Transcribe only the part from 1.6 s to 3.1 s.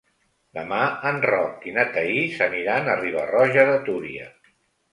i na Thaís aniran a